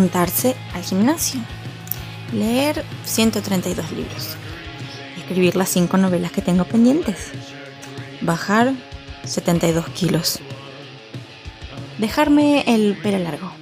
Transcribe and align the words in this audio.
apuntarse 0.00 0.56
al 0.72 0.82
gimnasio, 0.82 1.42
leer 2.32 2.86
132 3.04 3.92
libros, 3.92 4.34
escribir 5.18 5.56
las 5.56 5.68
5 5.68 5.94
novelas 5.98 6.32
que 6.32 6.40
tengo 6.40 6.64
pendientes, 6.64 7.32
bajar 8.22 8.72
72 9.24 9.86
kilos, 9.90 10.38
dejarme 11.98 12.64
el 12.66 12.96
pelo 12.96 13.18
largo, 13.18 13.52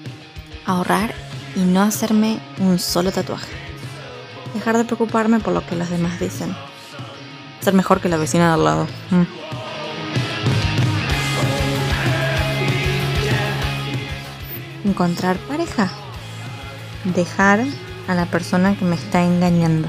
ahorrar 0.64 1.12
y 1.56 1.60
no 1.60 1.82
hacerme 1.82 2.38
un 2.60 2.78
solo 2.78 3.10
tatuaje, 3.10 3.50
dejar 4.54 4.78
de 4.78 4.84
preocuparme 4.84 5.40
por 5.40 5.52
lo 5.52 5.66
que 5.66 5.74
los 5.74 5.90
demás 5.90 6.20
dicen, 6.20 6.54
ser 7.58 7.74
mejor 7.74 8.00
que 8.00 8.08
la 8.08 8.16
vecina 8.16 8.46
de 8.46 8.54
al 8.54 8.64
lado. 8.64 8.86
Mm. 9.10 9.24
Encontrar 14.88 15.36
pareja. 15.38 15.90
Dejar 17.04 17.64
a 18.08 18.14
la 18.14 18.26
persona 18.26 18.76
que 18.76 18.84
me 18.84 18.96
está 18.96 19.22
engañando. 19.22 19.88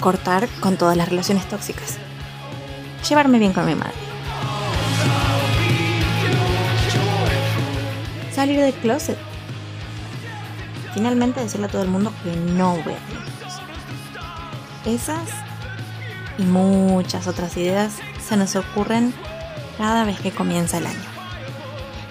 Cortar 0.00 0.48
con 0.60 0.76
todas 0.76 0.96
las 0.96 1.08
relaciones 1.08 1.48
tóxicas. 1.48 1.98
Llevarme 3.08 3.38
bien 3.38 3.52
con 3.52 3.66
mi 3.66 3.74
madre. 3.74 3.94
Salir 8.34 8.60
del 8.60 8.74
closet. 8.74 9.18
Finalmente 10.94 11.40
decirle 11.40 11.66
a 11.66 11.70
todo 11.70 11.82
el 11.82 11.88
mundo 11.88 12.12
que 12.22 12.36
no 12.36 12.72
voy 12.72 12.92
a 12.92 12.98
tener. 12.98 13.28
Esas 14.84 15.28
y 16.38 16.42
muchas 16.42 17.26
otras 17.26 17.56
ideas 17.56 17.94
se 18.26 18.36
nos 18.36 18.54
ocurren 18.56 19.12
cada 19.76 20.04
vez 20.04 20.20
que 20.20 20.30
comienza 20.30 20.78
el 20.78 20.86
año. 20.86 21.08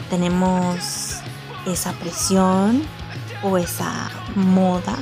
Tenemos 0.09 1.17
esa 1.65 1.91
presión 1.93 2.83
o 3.43 3.57
esa 3.57 4.09
moda 4.35 4.97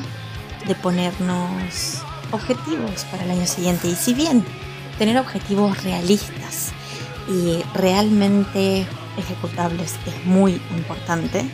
de 0.68 0.76
ponernos 0.76 2.04
objetivos 2.32 3.06
para 3.12 3.24
el 3.24 3.32
año 3.32 3.46
siguiente. 3.46 3.88
Y 3.88 3.96
si 3.96 4.14
bien 4.14 4.44
tener 4.98 5.18
objetivos 5.18 5.84
realistas 5.84 6.72
y 7.28 7.64
realmente 7.74 8.86
ejecutables 9.18 9.96
es 10.06 10.26
muy 10.26 10.62
importante, 10.76 11.46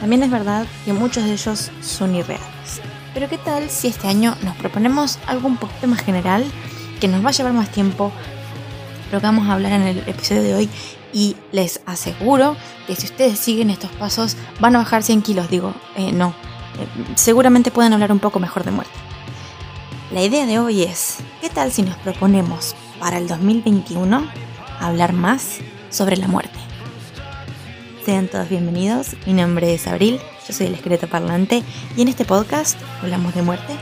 también 0.00 0.22
es 0.22 0.30
verdad 0.30 0.66
que 0.84 0.92
muchos 0.92 1.24
de 1.24 1.32
ellos 1.32 1.70
son 1.80 2.14
irreales. 2.14 2.80
Pero 3.14 3.28
¿qué 3.28 3.38
tal 3.38 3.70
si 3.70 3.88
este 3.88 4.08
año 4.08 4.36
nos 4.42 4.56
proponemos 4.56 5.18
algo 5.26 5.46
un 5.46 5.56
poquito 5.56 5.86
más 5.86 6.02
general 6.02 6.44
que 7.00 7.08
nos 7.08 7.24
va 7.24 7.28
a 7.28 7.32
llevar 7.32 7.52
más 7.52 7.70
tiempo? 7.70 8.10
Lo 9.12 9.20
que 9.20 9.26
vamos 9.26 9.48
a 9.48 9.52
hablar 9.52 9.72
en 9.72 9.82
el 9.82 9.98
episodio 9.98 10.42
de 10.42 10.54
hoy 10.54 10.70
y 11.12 11.36
les 11.52 11.80
aseguro 11.86 12.56
que 12.86 12.96
si 12.96 13.06
ustedes 13.06 13.38
siguen 13.38 13.70
estos 13.70 13.90
pasos 13.92 14.36
van 14.60 14.76
a 14.76 14.78
bajar 14.78 15.02
100 15.02 15.22
kilos. 15.22 15.50
Digo, 15.50 15.74
eh, 15.96 16.12
no, 16.12 16.28
eh, 16.78 17.14
seguramente 17.16 17.70
pueden 17.70 17.92
hablar 17.92 18.12
un 18.12 18.18
poco 18.18 18.40
mejor 18.40 18.64
de 18.64 18.70
muerte. 18.70 18.92
La 20.12 20.22
idea 20.22 20.46
de 20.46 20.58
hoy 20.58 20.82
es, 20.82 21.18
¿qué 21.40 21.48
tal 21.48 21.72
si 21.72 21.82
nos 21.82 21.96
proponemos 21.96 22.74
para 23.00 23.18
el 23.18 23.28
2021 23.28 24.26
hablar 24.80 25.12
más 25.12 25.58
sobre 25.90 26.16
la 26.16 26.28
muerte? 26.28 26.58
Sean 28.04 28.28
todos 28.28 28.48
bienvenidos, 28.48 29.16
mi 29.26 29.32
nombre 29.32 29.72
es 29.72 29.86
Abril, 29.86 30.18
yo 30.46 30.52
soy 30.52 30.66
el 30.66 30.74
esqueleto 30.74 31.06
parlante 31.06 31.62
y 31.96 32.02
en 32.02 32.08
este 32.08 32.24
podcast 32.24 32.76
hablamos 33.00 33.34
de 33.34 33.42
muerte 33.42 33.74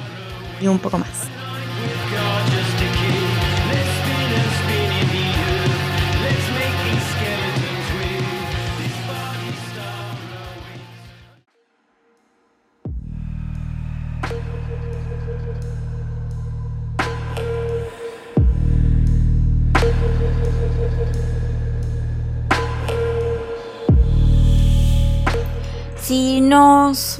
y 0.60 0.66
un 0.66 0.78
poco 0.78 0.98
más. 0.98 1.39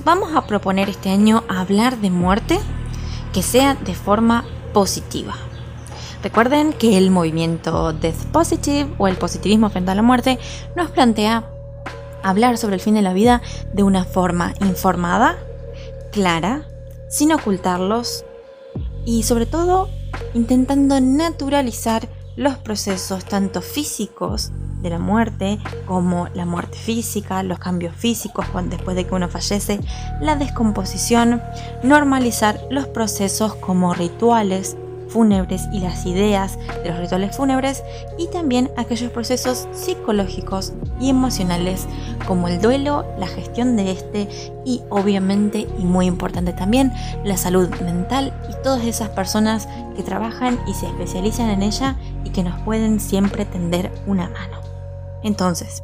Vamos 0.04 0.34
a 0.34 0.46
proponer 0.46 0.90
este 0.90 1.08
año 1.08 1.44
hablar 1.48 1.98
de 1.98 2.10
muerte, 2.10 2.58
que 3.32 3.42
sea 3.42 3.74
de 3.74 3.94
forma 3.94 4.44
positiva. 4.74 5.34
Recuerden 6.22 6.74
que 6.74 6.98
el 6.98 7.10
movimiento 7.10 7.94
Death 7.94 8.26
Positive 8.32 8.90
o 8.98 9.08
el 9.08 9.16
positivismo 9.16 9.70
frente 9.70 9.92
a 9.92 9.94
la 9.94 10.02
muerte 10.02 10.38
nos 10.76 10.90
plantea 10.90 11.48
hablar 12.22 12.58
sobre 12.58 12.74
el 12.74 12.82
fin 12.82 12.94
de 12.94 13.02
la 13.02 13.14
vida 13.14 13.40
de 13.72 13.82
una 13.82 14.04
forma 14.04 14.52
informada, 14.60 15.38
clara, 16.12 16.66
sin 17.08 17.32
ocultarlos 17.32 18.26
y 19.06 19.22
sobre 19.22 19.46
todo 19.46 19.88
intentando 20.34 21.00
naturalizar 21.00 22.08
los 22.36 22.58
procesos 22.58 23.24
tanto 23.24 23.62
físicos 23.62 24.52
de 24.82 24.90
la 24.90 24.98
muerte, 24.98 25.58
como 25.86 26.28
la 26.34 26.46
muerte 26.46 26.76
física, 26.76 27.42
los 27.42 27.58
cambios 27.58 27.94
físicos 27.94 28.46
después 28.64 28.96
de 28.96 29.06
que 29.06 29.14
uno 29.14 29.28
fallece, 29.28 29.80
la 30.20 30.36
descomposición, 30.36 31.42
normalizar 31.82 32.60
los 32.70 32.86
procesos 32.86 33.54
como 33.56 33.94
rituales 33.94 34.76
fúnebres 35.10 35.68
y 35.72 35.80
las 35.80 36.06
ideas 36.06 36.58
de 36.82 36.90
los 36.90 36.98
rituales 36.98 37.36
fúnebres 37.36 37.82
y 38.18 38.28
también 38.28 38.70
aquellos 38.76 39.10
procesos 39.10 39.68
psicológicos 39.72 40.72
y 41.00 41.10
emocionales 41.10 41.86
como 42.26 42.48
el 42.48 42.60
duelo, 42.60 43.04
la 43.18 43.26
gestión 43.26 43.76
de 43.76 43.90
este 43.90 44.28
y 44.64 44.82
obviamente 44.88 45.66
y 45.78 45.84
muy 45.84 46.06
importante 46.06 46.52
también 46.52 46.92
la 47.24 47.36
salud 47.36 47.68
mental 47.80 48.32
y 48.48 48.62
todas 48.62 48.84
esas 48.84 49.08
personas 49.10 49.68
que 49.96 50.02
trabajan 50.02 50.58
y 50.66 50.74
se 50.74 50.86
especializan 50.86 51.50
en 51.50 51.62
ella 51.62 51.96
y 52.24 52.30
que 52.30 52.42
nos 52.42 52.60
pueden 52.62 53.00
siempre 53.00 53.44
tender 53.44 53.90
una 54.06 54.28
mano. 54.28 54.59
Entonces, 55.22 55.82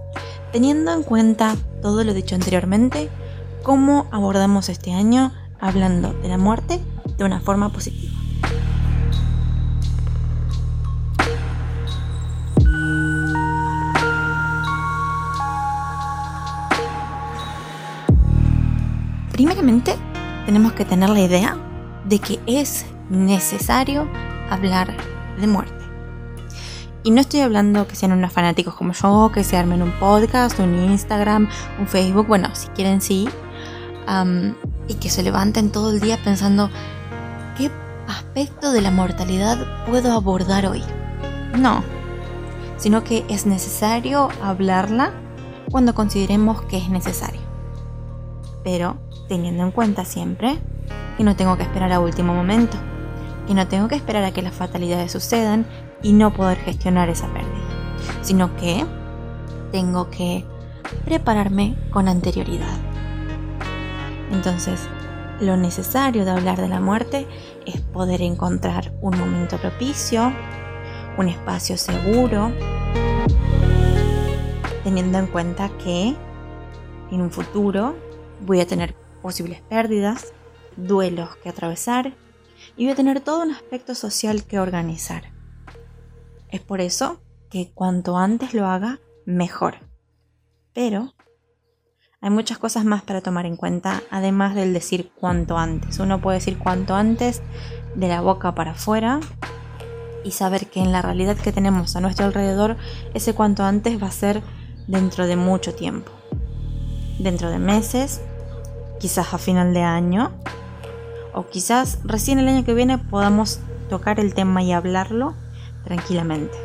teniendo 0.52 0.92
en 0.92 1.02
cuenta 1.02 1.56
todo 1.82 2.04
lo 2.04 2.14
dicho 2.14 2.34
anteriormente, 2.34 3.10
¿cómo 3.62 4.06
abordamos 4.10 4.68
este 4.68 4.92
año 4.92 5.32
hablando 5.60 6.12
de 6.14 6.28
la 6.28 6.38
muerte 6.38 6.80
de 7.18 7.24
una 7.24 7.40
forma 7.40 7.70
positiva? 7.70 8.12
Primeramente, 19.32 19.94
tenemos 20.46 20.72
que 20.72 20.86
tener 20.86 21.10
la 21.10 21.20
idea 21.20 21.58
de 22.08 22.18
que 22.20 22.40
es 22.46 22.86
necesario 23.10 24.08
hablar 24.48 24.96
de 25.38 25.46
muerte. 25.46 25.85
Y 27.06 27.12
no 27.12 27.20
estoy 27.20 27.38
hablando 27.38 27.86
que 27.86 27.94
sean 27.94 28.10
unos 28.10 28.32
fanáticos 28.32 28.74
como 28.74 28.92
yo, 28.92 29.30
que 29.32 29.44
se 29.44 29.56
armen 29.56 29.80
un 29.80 29.92
podcast, 29.92 30.58
un 30.58 30.74
Instagram, 30.74 31.48
un 31.78 31.86
Facebook, 31.86 32.26
bueno, 32.26 32.48
si 32.54 32.66
quieren 32.70 33.00
sí, 33.00 33.28
y 34.88 34.94
que 34.94 35.08
se 35.08 35.22
levanten 35.22 35.70
todo 35.70 35.92
el 35.92 36.00
día 36.00 36.18
pensando, 36.24 36.68
¿qué 37.56 37.70
aspecto 38.08 38.72
de 38.72 38.80
la 38.80 38.90
mortalidad 38.90 39.86
puedo 39.86 40.10
abordar 40.10 40.66
hoy? 40.66 40.82
No, 41.56 41.84
sino 42.76 43.04
que 43.04 43.24
es 43.28 43.46
necesario 43.46 44.28
hablarla 44.42 45.12
cuando 45.70 45.94
consideremos 45.94 46.62
que 46.62 46.78
es 46.78 46.88
necesario. 46.88 47.40
Pero 48.64 48.96
teniendo 49.28 49.62
en 49.62 49.70
cuenta 49.70 50.04
siempre 50.04 50.58
que 51.16 51.22
no 51.22 51.36
tengo 51.36 51.56
que 51.56 51.62
esperar 51.62 51.92
a 51.92 52.00
último 52.00 52.34
momento, 52.34 52.76
que 53.46 53.54
no 53.54 53.68
tengo 53.68 53.86
que 53.86 53.94
esperar 53.94 54.24
a 54.24 54.32
que 54.32 54.42
las 54.42 54.54
fatalidades 54.54 55.12
sucedan 55.12 55.66
y 56.02 56.12
no 56.12 56.32
poder 56.32 56.58
gestionar 56.58 57.08
esa 57.08 57.28
pérdida, 57.32 57.52
sino 58.22 58.54
que 58.56 58.84
tengo 59.72 60.10
que 60.10 60.44
prepararme 61.04 61.76
con 61.90 62.08
anterioridad. 62.08 62.78
Entonces, 64.32 64.88
lo 65.40 65.56
necesario 65.56 66.24
de 66.24 66.30
hablar 66.30 66.60
de 66.60 66.68
la 66.68 66.80
muerte 66.80 67.26
es 67.66 67.80
poder 67.80 68.22
encontrar 68.22 68.92
un 69.00 69.18
momento 69.18 69.58
propicio, 69.58 70.32
un 71.18 71.28
espacio 71.28 71.76
seguro, 71.76 72.52
teniendo 74.84 75.18
en 75.18 75.26
cuenta 75.26 75.70
que 75.82 76.14
en 77.10 77.20
un 77.20 77.30
futuro 77.30 77.96
voy 78.40 78.60
a 78.60 78.66
tener 78.66 78.94
posibles 79.22 79.60
pérdidas, 79.62 80.32
duelos 80.76 81.36
que 81.42 81.48
atravesar 81.48 82.14
y 82.76 82.84
voy 82.84 82.92
a 82.92 82.96
tener 82.96 83.20
todo 83.20 83.42
un 83.42 83.50
aspecto 83.50 83.94
social 83.94 84.44
que 84.44 84.58
organizar. 84.58 85.35
Es 86.50 86.60
por 86.60 86.80
eso 86.80 87.20
que 87.50 87.70
cuanto 87.72 88.16
antes 88.16 88.54
lo 88.54 88.66
haga, 88.66 89.00
mejor. 89.24 89.76
Pero 90.72 91.14
hay 92.20 92.30
muchas 92.30 92.58
cosas 92.58 92.84
más 92.84 93.02
para 93.02 93.20
tomar 93.20 93.46
en 93.46 93.56
cuenta, 93.56 94.02
además 94.10 94.54
del 94.54 94.72
decir 94.72 95.10
cuanto 95.18 95.58
antes. 95.58 95.98
Uno 95.98 96.20
puede 96.20 96.38
decir 96.38 96.58
cuanto 96.58 96.94
antes 96.94 97.42
de 97.94 98.08
la 98.08 98.20
boca 98.20 98.54
para 98.54 98.72
afuera 98.72 99.20
y 100.24 100.32
saber 100.32 100.66
que 100.68 100.80
en 100.80 100.92
la 100.92 101.02
realidad 101.02 101.36
que 101.36 101.52
tenemos 101.52 101.94
a 101.94 102.00
nuestro 102.00 102.26
alrededor, 102.26 102.76
ese 103.14 103.34
cuanto 103.34 103.64
antes 103.64 104.02
va 104.02 104.08
a 104.08 104.12
ser 104.12 104.42
dentro 104.86 105.26
de 105.26 105.36
mucho 105.36 105.74
tiempo. 105.74 106.10
dentro 107.18 107.50
de 107.50 107.58
meses, 107.58 108.20
quizás 109.00 109.32
a 109.32 109.38
final 109.38 109.72
de 109.72 109.82
año, 109.82 110.32
o 111.32 111.46
quizás 111.46 111.98
recién 112.04 112.38
el 112.38 112.48
año 112.48 112.64
que 112.64 112.74
viene 112.74 112.98
podamos 112.98 113.60
tocar 113.88 114.20
el 114.20 114.34
tema 114.34 114.62
y 114.62 114.72
hablarlo 114.72 115.34
tranquilamente. 115.86 116.58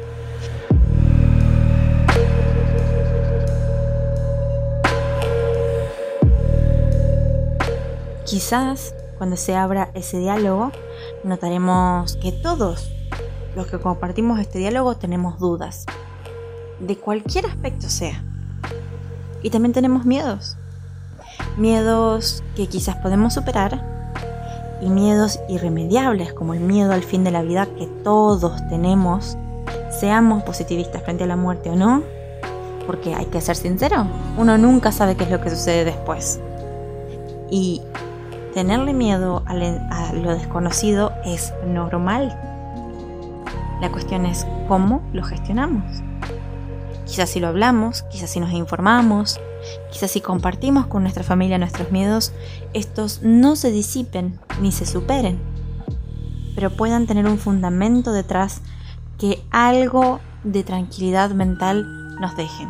Quizás 8.26 8.96
cuando 9.18 9.38
se 9.38 9.56
abra 9.56 9.92
ese 9.94 10.18
diálogo 10.18 10.72
notaremos 11.24 12.16
que 12.18 12.32
todos 12.32 12.92
los 13.56 13.68
que 13.68 13.78
compartimos 13.80 14.40
este 14.40 14.60
diálogo 14.60 14.96
tenemos 14.96 15.38
dudas, 15.38 15.86
de 16.80 16.98
cualquier 16.98 17.46
aspecto 17.46 17.90
sea. 17.90 18.24
Y 19.44 19.50
también 19.50 19.74
tenemos 19.74 20.06
miedos. 20.06 20.58
Miedos 21.58 22.44
que 22.56 22.68
quizás 22.68 22.96
podemos 22.98 23.34
superar 23.34 24.01
y 24.82 24.90
miedos 24.90 25.40
irremediables 25.48 26.34
como 26.34 26.54
el 26.54 26.60
miedo 26.60 26.92
al 26.92 27.04
fin 27.04 27.24
de 27.24 27.32
la 27.32 27.44
vida 27.44 27.68
que 27.78 27.88
todos 28.04 28.68
tenemos, 28.70 29.38
seamos 29.90 30.44
positivistas 30.44 31.04
frente 31.04 31.24
a 31.24 31.28
la 31.28 31.36
muerte 31.36 31.70
o 31.70 31.76
no, 31.76 32.04
porque 32.88 33.14
hay 33.14 33.26
que 33.26 33.42
ser 33.42 33.56
sincero, 33.56 34.08
uno 34.38 34.58
nunca 34.58 34.92
sabe 34.92 35.16
qué 35.16 35.24
es 35.26 35.32
lo 35.32 35.40
que 35.40 35.50
sucede 35.50 35.86
después. 35.86 36.40
Y 37.50 37.82
Tenerle 38.54 38.94
miedo 38.94 39.44
a 39.46 39.54
lo 40.14 40.34
desconocido 40.34 41.14
es 41.24 41.54
normal. 41.66 42.38
La 43.80 43.90
cuestión 43.90 44.26
es 44.26 44.46
cómo 44.68 45.02
lo 45.14 45.24
gestionamos. 45.24 45.84
Quizás 47.06 47.30
si 47.30 47.40
lo 47.40 47.48
hablamos, 47.48 48.04
quizás 48.04 48.30
si 48.30 48.42
nos 48.42 48.52
informamos, 48.52 49.40
quizás 49.92 50.12
si 50.12 50.22
compartimos 50.22 50.88
con 50.88 51.04
nuestra 51.04 51.24
familia 51.24 51.58
nuestros 51.58 51.92
miedos, 51.92 52.34
estos 52.74 53.22
no 53.22 53.56
se 53.56 53.72
disipen 53.72 54.40
ni 54.62 54.72
se 54.72 54.86
superen, 54.86 55.40
pero 56.56 56.70
puedan 56.70 57.08
tener 57.08 57.26
un 57.26 57.38
fundamento 57.38 58.12
detrás 58.12 58.62
que 59.18 59.42
algo 59.52 60.20
de 60.44 60.64
tranquilidad 60.64 61.32
mental 61.32 61.86
nos 62.20 62.36
dejen. 62.36 62.70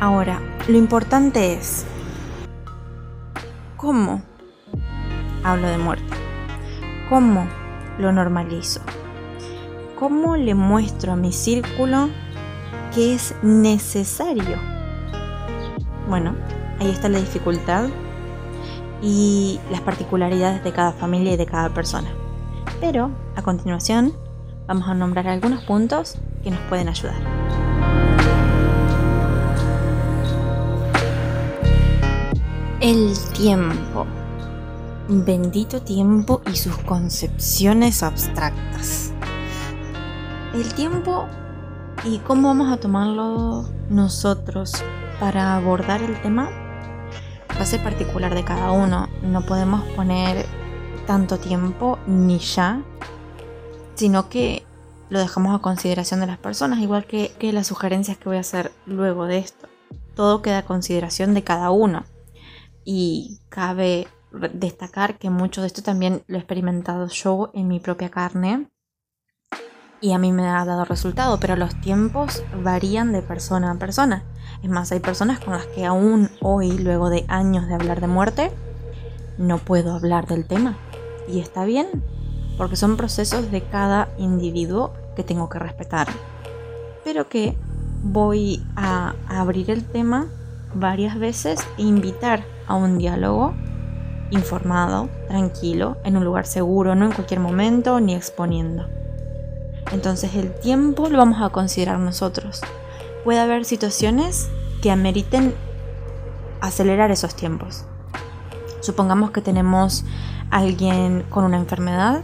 Ahora, 0.00 0.40
lo 0.66 0.78
importante 0.78 1.52
es 1.52 1.84
cómo 3.76 4.22
hablo 5.44 5.68
de 5.68 5.78
muerte, 5.78 6.16
cómo 7.10 7.48
lo 7.98 8.12
normalizo, 8.12 8.80
cómo 9.98 10.36
le 10.36 10.54
muestro 10.54 11.12
a 11.12 11.16
mi 11.16 11.32
círculo 11.32 12.08
que 12.94 13.14
es 13.14 13.34
necesario. 13.42 14.56
Bueno, 16.08 16.36
ahí 16.78 16.88
está 16.88 17.08
la 17.08 17.18
dificultad 17.18 17.88
y 19.02 19.58
las 19.72 19.80
particularidades 19.80 20.62
de 20.62 20.72
cada 20.72 20.92
familia 20.92 21.32
y 21.32 21.36
de 21.36 21.46
cada 21.46 21.68
persona. 21.74 22.08
Pero 22.80 23.10
a 23.34 23.42
continuación 23.42 24.12
vamos 24.68 24.88
a 24.88 24.94
nombrar 24.94 25.26
algunos 25.26 25.64
puntos 25.64 26.16
que 26.44 26.52
nos 26.52 26.60
pueden 26.68 26.88
ayudar. 26.88 27.16
El 32.80 33.12
tiempo. 33.36 34.06
Bendito 35.12 35.82
tiempo 35.82 36.40
y 36.46 36.54
sus 36.54 36.76
concepciones 36.76 38.04
abstractas. 38.04 39.10
El 40.54 40.72
tiempo 40.74 41.26
y 42.04 42.18
cómo 42.18 42.46
vamos 42.46 42.72
a 42.72 42.76
tomarlo 42.76 43.68
nosotros 43.88 44.72
para 45.18 45.56
abordar 45.56 46.00
el 46.00 46.22
tema 46.22 46.48
va 47.58 47.60
a 47.60 47.66
ser 47.66 47.82
particular 47.82 48.36
de 48.36 48.44
cada 48.44 48.70
uno. 48.70 49.08
No 49.22 49.44
podemos 49.44 49.82
poner 49.96 50.46
tanto 51.08 51.40
tiempo 51.40 51.98
ni 52.06 52.38
ya, 52.38 52.80
sino 53.96 54.28
que 54.28 54.64
lo 55.08 55.18
dejamos 55.18 55.56
a 55.56 55.60
consideración 55.60 56.20
de 56.20 56.28
las 56.28 56.38
personas, 56.38 56.78
igual 56.78 57.04
que, 57.04 57.32
que 57.36 57.52
las 57.52 57.66
sugerencias 57.66 58.16
que 58.16 58.28
voy 58.28 58.36
a 58.36 58.42
hacer 58.42 58.70
luego 58.86 59.26
de 59.26 59.38
esto. 59.38 59.66
Todo 60.14 60.40
queda 60.40 60.58
a 60.58 60.64
consideración 60.64 61.34
de 61.34 61.42
cada 61.42 61.72
uno. 61.72 62.04
Y 62.84 63.40
cabe 63.48 64.06
destacar 64.52 65.18
que 65.18 65.30
mucho 65.30 65.60
de 65.60 65.66
esto 65.66 65.82
también 65.82 66.22
lo 66.26 66.36
he 66.36 66.40
experimentado 66.40 67.08
yo 67.08 67.50
en 67.54 67.68
mi 67.68 67.80
propia 67.80 68.10
carne 68.10 68.68
y 70.00 70.12
a 70.12 70.18
mí 70.18 70.32
me 70.32 70.48
ha 70.48 70.64
dado 70.64 70.84
resultado, 70.84 71.38
pero 71.40 71.56
los 71.56 71.78
tiempos 71.80 72.42
varían 72.62 73.12
de 73.12 73.22
persona 73.22 73.70
a 73.70 73.74
persona. 73.74 74.24
Es 74.62 74.70
más, 74.70 74.92
hay 74.92 75.00
personas 75.00 75.40
con 75.40 75.52
las 75.52 75.66
que 75.66 75.84
aún 75.84 76.30
hoy, 76.40 76.78
luego 76.78 77.10
de 77.10 77.24
años 77.28 77.68
de 77.68 77.74
hablar 77.74 78.00
de 78.00 78.06
muerte, 78.06 78.50
no 79.36 79.58
puedo 79.58 79.94
hablar 79.94 80.26
del 80.26 80.46
tema. 80.46 80.76
Y 81.28 81.40
está 81.40 81.64
bien, 81.64 82.02
porque 82.56 82.76
son 82.76 82.96
procesos 82.96 83.50
de 83.50 83.62
cada 83.62 84.08
individuo 84.16 84.94
que 85.16 85.24
tengo 85.24 85.48
que 85.50 85.58
respetar. 85.58 86.08
Pero 87.04 87.28
que 87.28 87.56
voy 88.02 88.64
a 88.76 89.14
abrir 89.28 89.70
el 89.70 89.84
tema 89.84 90.28
varias 90.74 91.18
veces 91.18 91.60
e 91.76 91.82
invitar 91.82 92.44
a 92.66 92.74
un 92.74 92.96
diálogo 92.98 93.54
informado, 94.30 95.08
tranquilo, 95.28 95.96
en 96.04 96.16
un 96.16 96.24
lugar 96.24 96.46
seguro, 96.46 96.94
no 96.94 97.06
en 97.06 97.12
cualquier 97.12 97.40
momento 97.40 98.00
ni 98.00 98.14
exponiendo. 98.14 98.86
Entonces 99.92 100.34
el 100.34 100.52
tiempo 100.52 101.08
lo 101.08 101.18
vamos 101.18 101.42
a 101.42 101.50
considerar 101.50 101.98
nosotros. 101.98 102.60
Puede 103.24 103.40
haber 103.40 103.64
situaciones 103.64 104.48
que 104.82 104.90
ameriten 104.90 105.54
acelerar 106.60 107.10
esos 107.10 107.34
tiempos. 107.34 107.84
Supongamos 108.80 109.30
que 109.30 109.40
tenemos 109.40 110.04
alguien 110.50 111.24
con 111.28 111.44
una 111.44 111.58
enfermedad 111.58 112.22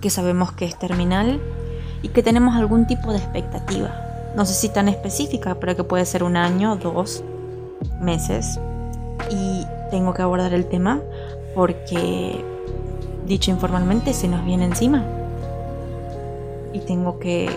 que 0.00 0.10
sabemos 0.10 0.52
que 0.52 0.66
es 0.66 0.78
terminal 0.78 1.40
y 2.02 2.08
que 2.08 2.22
tenemos 2.22 2.54
algún 2.56 2.86
tipo 2.86 3.12
de 3.12 3.18
expectativa. 3.18 3.90
No 4.36 4.44
sé 4.44 4.54
si 4.54 4.68
tan 4.68 4.88
específica, 4.88 5.56
pero 5.58 5.74
que 5.74 5.84
puede 5.84 6.04
ser 6.04 6.22
un 6.22 6.36
año, 6.36 6.76
dos 6.76 7.24
meses. 8.00 8.60
Y 9.30 9.64
tengo 9.90 10.12
que 10.14 10.22
abordar 10.22 10.52
el 10.52 10.66
tema 10.66 11.00
porque, 11.56 12.44
dicho 13.26 13.50
informalmente, 13.50 14.12
se 14.12 14.28
nos 14.28 14.44
viene 14.44 14.66
encima. 14.66 15.02
Y 16.74 16.80
tengo 16.80 17.18
que 17.18 17.48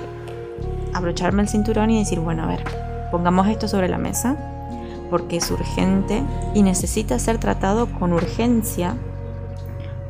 abrocharme 0.93 1.41
el 1.41 1.49
cinturón 1.49 1.91
y 1.91 1.99
decir, 1.99 2.21
bueno, 2.21 2.43
a 2.43 2.47
ver, 2.47 2.63
pongamos 3.11 3.47
esto 3.47 3.67
sobre 3.67 3.89
la 3.89 3.97
mesa 3.97 4.37
porque 5.09 5.37
es 5.37 5.51
urgente 5.51 6.23
y 6.53 6.63
necesita 6.63 7.19
ser 7.19 7.39
tratado 7.39 7.87
con 7.99 8.13
urgencia 8.13 8.95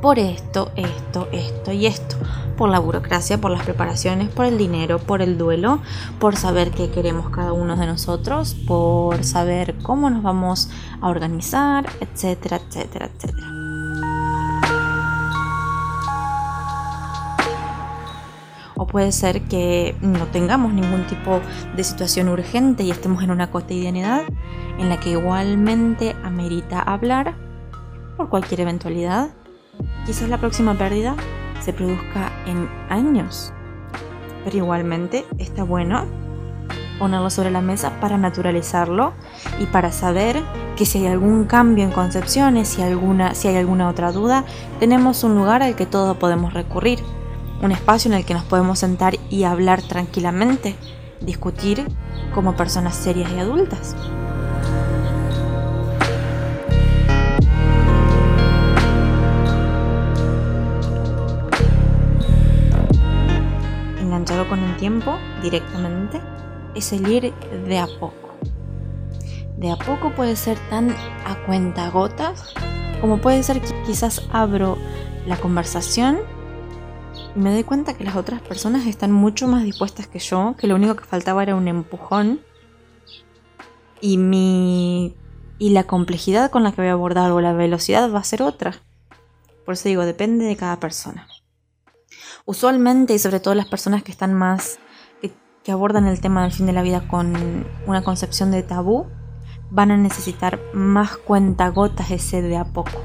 por 0.02 0.20
esto, 0.20 0.72
esto, 0.76 1.28
esto 1.32 1.72
y 1.72 1.88
esto 1.88 2.16
por 2.58 2.70
la 2.70 2.80
burocracia, 2.80 3.40
por 3.40 3.52
las 3.52 3.64
preparaciones, 3.64 4.30
por 4.30 4.46
el 4.46 4.58
dinero, 4.58 5.00
por 5.00 5.22
el 5.22 5.38
duelo, 5.38 5.82
por 6.20 6.36
saber 6.36 6.72
qué 6.72 6.92
queremos 6.92 7.30
cada 7.30 7.54
uno 7.54 7.76
de 7.76 7.88
nosotros, 7.88 8.54
por 8.68 9.24
saber 9.24 9.76
cómo 9.82 10.10
nos 10.10 10.22
vamos 10.22 10.70
a 11.02 11.08
organizar, 11.08 11.90
etcétera, 12.02 12.58
etcétera, 12.58 13.10
etcétera. 13.16 13.59
Puede 18.92 19.12
ser 19.12 19.42
que 19.44 19.96
no 20.02 20.26
tengamos 20.28 20.74
ningún 20.74 21.06
tipo 21.08 21.42
de 21.76 21.84
situación 21.84 22.30
urgente 22.30 22.84
y 22.84 22.92
estemos 22.92 23.24
en 23.24 23.32
una 23.32 23.52
cotidianidad 23.52 24.24
en 24.78 24.90
la 24.90 25.00
que 25.00 25.12
igualmente 25.12 26.16
amerita 26.24 26.82
hablar 26.82 27.36
por 28.18 28.30
cualquier 28.30 28.62
eventualidad. 28.62 29.30
Quizás 30.06 30.30
la 30.30 30.38
próxima 30.38 30.74
pérdida 30.78 31.16
se 31.62 31.74
produzca 31.74 32.32
en 32.46 32.70
años. 32.90 33.54
Pero 34.44 34.58
igualmente 34.58 35.26
está 35.38 35.64
bueno 35.64 36.06
ponerlo 36.98 37.30
sobre 37.30 37.50
la 37.50 37.62
mesa 37.62 38.00
para 38.02 38.18
naturalizarlo 38.18 39.14
y 39.60 39.66
para 39.66 39.92
saber 39.92 40.42
que 40.76 40.86
si 40.86 41.00
hay 41.00 41.08
algún 41.08 41.46
cambio 41.46 41.86
en 41.86 41.92
concepciones, 41.92 42.68
si, 42.68 42.82
alguna, 42.82 43.34
si 43.34 43.48
hay 43.48 43.56
alguna 43.56 43.88
otra 43.90 44.12
duda, 44.12 44.44
tenemos 44.80 45.24
un 45.24 45.36
lugar 45.36 45.64
al 45.64 45.76
que 45.76 45.86
todos 45.86 46.18
podemos 46.18 46.54
recurrir, 46.54 47.00
un 47.62 47.72
espacio 47.72 48.12
en 48.12 48.18
el 48.18 48.26
que 48.26 48.34
nos 48.34 48.44
podemos 48.44 48.80
sentar 48.80 49.16
y 49.30 49.44
hablar 49.44 49.82
tranquilamente, 49.82 50.76
discutir 51.22 51.86
como 52.34 52.56
personas 52.56 52.96
serias 52.96 53.32
y 53.32 53.40
adultas. 53.40 53.96
con 64.48 64.60
el 64.60 64.78
tiempo 64.78 65.18
directamente 65.42 66.22
es 66.76 66.94
el 66.94 67.08
ir 67.08 67.34
de 67.34 67.80
a 67.80 67.88
poco. 67.88 68.36
De 69.58 69.72
a 69.72 69.76
poco 69.76 70.14
puede 70.16 70.36
ser 70.36 70.58
tan 70.70 70.92
a 71.26 71.36
cuenta 71.46 71.90
gotas 71.90 72.54
como 73.02 73.20
puede 73.20 73.44
ser 73.44 73.62
que 73.62 73.74
quizás 73.86 74.22
abro 74.32 74.78
la 75.26 75.38
conversación 75.38 76.20
me 77.36 77.52
doy 77.52 77.64
cuenta 77.64 77.94
que 77.94 78.04
las 78.04 78.16
otras 78.16 78.42
personas 78.42 78.86
están 78.86 79.12
mucho 79.12 79.48
más 79.48 79.64
dispuestas 79.64 80.08
que 80.08 80.20
yo, 80.20 80.56
que 80.58 80.68
lo 80.68 80.76
único 80.76 80.96
que 80.96 81.06
faltaba 81.06 81.44
era 81.44 81.56
un 81.56 81.68
empujón. 81.68 82.42
Y 84.02 84.18
mi. 84.18 85.16
y 85.58 85.72
la 85.72 85.84
complejidad 85.84 86.52
con 86.52 86.64
la 86.64 86.72
que 86.72 86.82
voy 86.82 86.90
a 86.90 86.94
abordar 86.94 87.32
o 87.32 87.42
la 87.42 87.54
velocidad 87.54 88.12
va 88.12 88.20
a 88.20 88.24
ser 88.24 88.42
otra. 88.42 88.76
Por 89.66 89.74
eso 89.74 89.90
digo, 89.90 90.06
depende 90.06 90.46
de 90.46 90.56
cada 90.56 90.80
persona. 90.80 91.28
Usualmente, 92.46 93.14
y 93.14 93.20
sobre 93.20 93.40
todo 93.40 93.54
las 93.56 93.68
personas 93.68 94.04
que 94.04 94.12
están 94.12 94.34
más. 94.34 94.80
que, 95.22 95.72
abordan 95.72 96.08
el 96.08 96.20
tema 96.20 96.42
del 96.44 96.52
fin 96.52 96.66
de 96.66 96.74
la 96.74 96.82
vida 96.82 97.08
con 97.08 97.68
una 97.86 98.04
concepción 98.04 98.50
de 98.50 98.64
tabú, 98.64 99.06
van 99.70 99.92
a 99.92 99.98
necesitar 99.98 100.60
más 100.74 101.18
cuentagotas 101.18 102.10
ese 102.10 102.42
de 102.42 102.58
a 102.58 102.66
poco. 102.66 103.04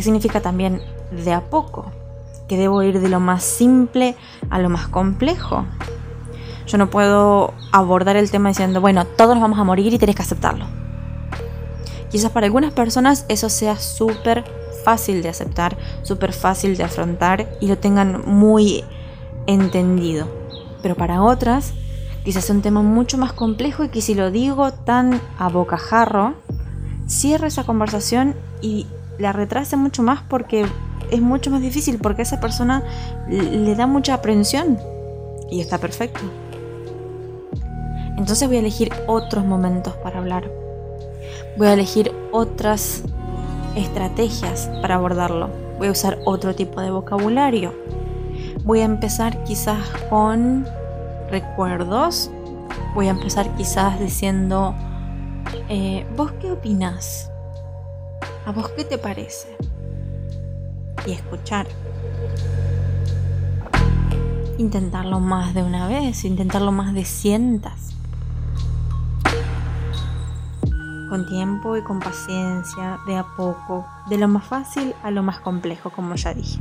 ¿Qué 0.00 0.04
significa 0.04 0.40
también 0.40 0.80
de 1.10 1.30
a 1.34 1.50
poco? 1.50 1.84
Que 2.48 2.56
debo 2.56 2.82
ir 2.82 3.00
de 3.00 3.10
lo 3.10 3.20
más 3.20 3.44
simple 3.44 4.16
a 4.48 4.58
lo 4.58 4.70
más 4.70 4.88
complejo. 4.88 5.66
Yo 6.66 6.78
no 6.78 6.88
puedo 6.88 7.52
abordar 7.70 8.16
el 8.16 8.30
tema 8.30 8.48
diciendo, 8.48 8.80
bueno, 8.80 9.04
todos 9.04 9.34
nos 9.34 9.42
vamos 9.42 9.58
a 9.58 9.64
morir 9.64 9.92
y 9.92 9.98
tienes 9.98 10.16
que 10.16 10.22
aceptarlo. 10.22 10.64
Quizás 12.10 12.30
para 12.30 12.46
algunas 12.46 12.72
personas 12.72 13.26
eso 13.28 13.50
sea 13.50 13.76
súper 13.76 14.46
fácil 14.86 15.22
de 15.22 15.28
aceptar, 15.28 15.76
súper 16.02 16.32
fácil 16.32 16.78
de 16.78 16.84
afrontar 16.84 17.50
y 17.60 17.66
lo 17.68 17.76
tengan 17.76 18.22
muy 18.24 18.82
entendido. 19.46 20.28
Pero 20.80 20.94
para 20.94 21.22
otras, 21.22 21.74
quizás 22.24 22.46
sea 22.46 22.56
un 22.56 22.62
tema 22.62 22.80
mucho 22.80 23.18
más 23.18 23.34
complejo 23.34 23.84
y 23.84 23.90
que 23.90 24.00
si 24.00 24.14
lo 24.14 24.30
digo 24.30 24.72
tan 24.72 25.20
a 25.38 25.50
bocajarro, 25.50 26.36
cierre 27.06 27.48
esa 27.48 27.64
conversación 27.64 28.34
y 28.62 28.86
la 29.20 29.32
retrasa 29.32 29.76
mucho 29.76 30.02
más 30.02 30.22
porque 30.22 30.66
es 31.10 31.20
mucho 31.20 31.50
más 31.50 31.60
difícil, 31.60 31.98
porque 31.98 32.22
a 32.22 32.24
esa 32.24 32.40
persona 32.40 32.82
le 33.28 33.74
da 33.74 33.86
mucha 33.86 34.14
aprensión 34.14 34.78
y 35.50 35.60
está 35.60 35.78
perfecto. 35.78 36.20
Entonces 38.16 38.48
voy 38.48 38.56
a 38.56 38.60
elegir 38.60 38.92
otros 39.06 39.44
momentos 39.44 39.94
para 40.02 40.18
hablar. 40.18 40.50
Voy 41.56 41.68
a 41.68 41.72
elegir 41.72 42.12
otras 42.32 43.02
estrategias 43.74 44.70
para 44.82 44.96
abordarlo. 44.96 45.48
Voy 45.78 45.88
a 45.88 45.92
usar 45.92 46.18
otro 46.24 46.54
tipo 46.54 46.80
de 46.80 46.90
vocabulario. 46.90 47.74
Voy 48.64 48.80
a 48.80 48.84
empezar 48.84 49.42
quizás 49.44 49.78
con 50.08 50.66
recuerdos. 51.30 52.30
Voy 52.94 53.08
a 53.08 53.10
empezar 53.10 53.54
quizás 53.56 53.98
diciendo, 53.98 54.74
eh, 55.68 56.06
¿vos 56.16 56.32
qué 56.40 56.52
opinas? 56.52 57.29
¿A 58.50 58.52
vos 58.52 58.68
qué 58.70 58.82
te 58.82 58.98
parece? 58.98 59.56
Y 61.06 61.12
escuchar. 61.12 61.68
Intentarlo 64.58 65.20
más 65.20 65.54
de 65.54 65.62
una 65.62 65.86
vez, 65.86 66.24
intentarlo 66.24 66.72
más 66.72 66.92
de 66.92 67.04
cientas. 67.04 67.94
Con 71.08 71.28
tiempo 71.28 71.76
y 71.76 71.84
con 71.84 72.00
paciencia, 72.00 72.98
de 73.06 73.18
a 73.18 73.24
poco, 73.36 73.86
de 74.08 74.18
lo 74.18 74.26
más 74.26 74.44
fácil 74.44 74.96
a 75.04 75.12
lo 75.12 75.22
más 75.22 75.38
complejo, 75.38 75.90
como 75.90 76.16
ya 76.16 76.34
dije. 76.34 76.58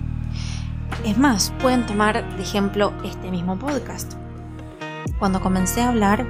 Es 1.03 1.17
más, 1.17 1.51
pueden 1.60 1.88
tomar 1.88 2.38
de 2.38 2.43
ejemplo 2.43 2.93
este 3.03 3.31
mismo 3.31 3.58
podcast. 3.58 4.13
Cuando 5.17 5.41
comencé 5.41 5.81
a 5.81 5.89
hablar, 5.89 6.27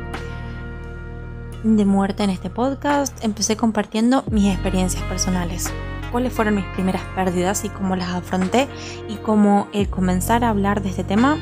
de 1.63 1.85
muerte 1.85 2.23
en 2.23 2.29
este 2.29 2.49
podcast 2.49 3.23
empecé 3.23 3.57
compartiendo 3.57 4.23
mis 4.31 4.53
experiencias 4.53 5.03
personales. 5.03 5.71
Cuáles 6.11 6.33
fueron 6.33 6.55
mis 6.55 6.65
primeras 6.65 7.01
pérdidas 7.15 7.65
y 7.65 7.69
cómo 7.69 7.95
las 7.95 8.09
afronté 8.09 8.67
y 9.07 9.15
cómo 9.17 9.67
el 9.73 9.89
comenzar 9.89 10.43
a 10.43 10.49
hablar 10.49 10.81
de 10.81 10.89
este 10.89 11.03
tema 11.03 11.37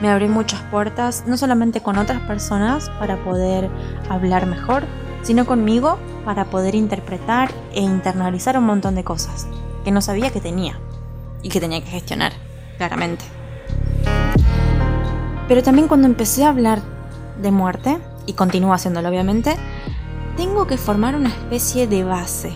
me 0.00 0.08
abrió 0.08 0.28
muchas 0.28 0.60
puertas, 0.62 1.24
no 1.26 1.36
solamente 1.36 1.82
con 1.82 1.98
otras 1.98 2.20
personas 2.22 2.90
para 2.98 3.22
poder 3.22 3.68
hablar 4.08 4.46
mejor, 4.46 4.84
sino 5.22 5.44
conmigo 5.44 5.98
para 6.24 6.46
poder 6.46 6.74
interpretar 6.74 7.50
e 7.72 7.82
internalizar 7.82 8.56
un 8.56 8.64
montón 8.64 8.94
de 8.94 9.04
cosas 9.04 9.46
que 9.84 9.90
no 9.90 10.00
sabía 10.00 10.30
que 10.30 10.40
tenía 10.40 10.78
y 11.42 11.50
que 11.50 11.60
tenía 11.60 11.80
que 11.80 11.90
gestionar, 11.90 12.32
claramente. 12.78 13.24
Pero 15.48 15.62
también 15.62 15.88
cuando 15.88 16.06
empecé 16.06 16.44
a 16.44 16.48
hablar 16.48 16.80
de 17.42 17.50
muerte, 17.50 17.98
y 18.30 18.32
continúo 18.32 18.72
haciéndolo 18.72 19.08
obviamente, 19.08 19.56
tengo 20.36 20.66
que 20.66 20.78
formar 20.78 21.16
una 21.16 21.28
especie 21.28 21.86
de 21.86 22.04
base. 22.04 22.52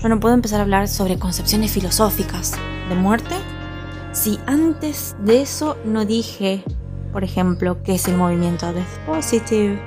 Yo 0.00 0.08
no 0.08 0.20
puedo 0.20 0.34
empezar 0.34 0.60
a 0.60 0.62
hablar 0.62 0.88
sobre 0.88 1.18
concepciones 1.18 1.72
filosóficas 1.72 2.52
de 2.88 2.94
muerte 2.94 3.34
si 4.12 4.38
antes 4.46 5.16
de 5.24 5.42
eso 5.42 5.76
no 5.84 6.04
dije, 6.06 6.64
por 7.12 7.24
ejemplo, 7.24 7.82
qué 7.82 7.96
es 7.96 8.08
el 8.08 8.16
movimiento 8.16 8.72
Death 8.72 9.04
Positive, 9.04 9.78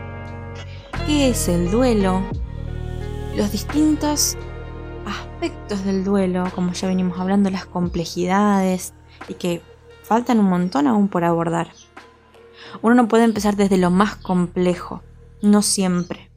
qué 1.07 1.29
es 1.29 1.47
el 1.47 1.71
duelo, 1.71 2.21
los 3.35 3.51
distintos 3.51 4.37
aspectos 5.07 5.83
del 5.85 6.03
duelo, 6.03 6.43
como 6.53 6.73
ya 6.73 6.87
venimos 6.87 7.17
hablando, 7.19 7.49
las 7.49 7.65
complejidades 7.65 8.93
y 9.29 9.33
que 9.35 9.61
faltan 10.03 10.39
un 10.39 10.47
montón 10.47 10.85
aún 10.85 11.07
por 11.07 11.23
abordar. 11.23 11.69
Uno 12.81 12.95
no 12.95 13.07
puede 13.07 13.23
empezar 13.23 13.55
desde 13.55 13.77
lo 13.77 13.91
más 13.91 14.15
complejo, 14.15 15.01
no 15.41 15.61
siempre, 15.61 16.31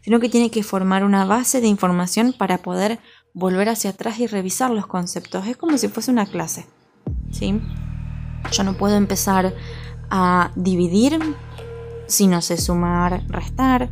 sino 0.00 0.20
que 0.20 0.28
tiene 0.28 0.50
que 0.50 0.62
formar 0.62 1.04
una 1.04 1.24
base 1.24 1.60
de 1.60 1.68
información 1.68 2.34
para 2.36 2.58
poder 2.58 3.00
volver 3.34 3.68
hacia 3.68 3.90
atrás 3.90 4.18
y 4.18 4.26
revisar 4.26 4.70
los 4.70 4.86
conceptos. 4.86 5.46
Es 5.46 5.56
como 5.56 5.78
si 5.78 5.88
fuese 5.88 6.10
una 6.10 6.26
clase. 6.26 6.66
¿sí? 7.30 7.60
Yo 8.52 8.64
no 8.64 8.74
puedo 8.74 8.96
empezar 8.96 9.54
a 10.10 10.50
dividir 10.54 11.18
si 12.06 12.26
no 12.26 12.42
sé 12.42 12.56
sumar, 12.58 13.24
restar. 13.28 13.88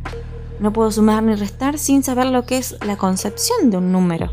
No 0.59 0.71
puedo 0.71 0.91
sumar 0.91 1.23
ni 1.23 1.35
restar 1.35 1.79
sin 1.79 2.03
saber 2.03 2.27
lo 2.27 2.45
que 2.45 2.57
es 2.57 2.77
la 2.85 2.97
concepción 2.97 3.71
de 3.71 3.77
un 3.77 3.91
número. 3.91 4.31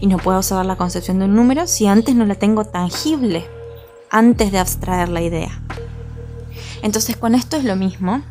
Y 0.00 0.08
no 0.08 0.16
puedo 0.16 0.42
saber 0.42 0.66
la 0.66 0.76
concepción 0.76 1.20
de 1.20 1.26
un 1.26 1.36
número 1.36 1.68
si 1.68 1.86
antes 1.86 2.16
no 2.16 2.26
la 2.26 2.34
tengo 2.34 2.64
tangible, 2.64 3.46
antes 4.10 4.50
de 4.50 4.58
abstraer 4.58 5.08
la 5.08 5.22
idea. 5.22 5.62
Entonces 6.82 7.16
con 7.16 7.34
esto 7.34 7.56
es 7.56 7.64
lo 7.64 7.76
mismo. 7.76 8.22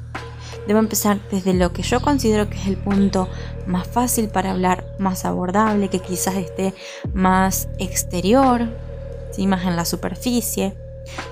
Debo 0.67 0.79
empezar 0.79 1.19
desde 1.31 1.53
lo 1.53 1.73
que 1.73 1.81
yo 1.81 2.01
considero 2.01 2.49
que 2.49 2.57
es 2.57 2.67
el 2.67 2.77
punto 2.77 3.27
más 3.65 3.87
fácil 3.87 4.27
para 4.27 4.51
hablar, 4.51 4.85
más 4.99 5.25
abordable, 5.25 5.89
que 5.89 5.99
quizás 5.99 6.35
esté 6.35 6.73
más 7.13 7.67
exterior, 7.79 8.69
¿sí? 9.31 9.47
más 9.47 9.65
en 9.65 9.75
la 9.75 9.85
superficie. 9.85 10.75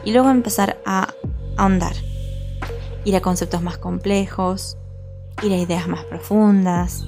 Y 0.03 0.13
luego 0.13 0.29
empezar 0.29 0.79
a 0.85 1.09
ahondar. 1.57 1.93
Ir 3.05 3.15
a 3.15 3.21
conceptos 3.21 3.61
más 3.61 3.77
complejos, 3.77 4.77
ir 5.43 5.53
a 5.53 5.57
ideas 5.57 5.87
más 5.87 6.03
profundas, 6.05 7.03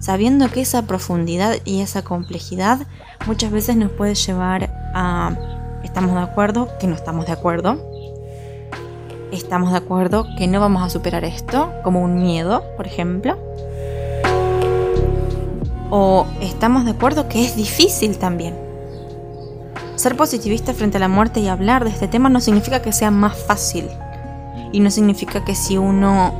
sabiendo 0.00 0.50
que 0.50 0.62
esa 0.62 0.86
profundidad 0.86 1.56
y 1.64 1.82
esa 1.82 2.02
complejidad 2.02 2.86
muchas 3.26 3.52
veces 3.52 3.76
nos 3.76 3.92
puede 3.92 4.14
llevar 4.14 4.70
a 4.94 5.36
estamos 5.84 6.14
de 6.14 6.20
acuerdo, 6.20 6.68
que 6.78 6.86
no 6.86 6.94
estamos 6.94 7.26
de 7.26 7.32
acuerdo, 7.32 7.89
estamos 9.32 9.72
de 9.72 9.78
acuerdo 9.78 10.26
que 10.36 10.46
no 10.46 10.60
vamos 10.60 10.82
a 10.82 10.90
superar 10.90 11.24
esto, 11.24 11.72
como 11.82 12.02
un 12.02 12.20
miedo, 12.20 12.64
por 12.76 12.86
ejemplo. 12.86 13.38
O 15.90 16.26
estamos 16.40 16.84
de 16.84 16.92
acuerdo 16.92 17.28
que 17.28 17.44
es 17.44 17.56
difícil 17.56 18.18
también. 18.18 18.56
Ser 19.96 20.16
positivista 20.16 20.72
frente 20.72 20.96
a 20.96 21.00
la 21.00 21.08
muerte 21.08 21.40
y 21.40 21.48
hablar 21.48 21.84
de 21.84 21.90
este 21.90 22.08
tema 22.08 22.28
no 22.28 22.40
significa 22.40 22.80
que 22.80 22.92
sea 22.92 23.10
más 23.10 23.36
fácil. 23.36 23.88
Y 24.72 24.80
no 24.80 24.90
significa 24.90 25.44
que 25.44 25.54
si 25.54 25.76
uno 25.76 26.32